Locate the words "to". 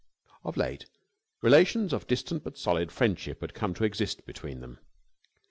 3.75-3.83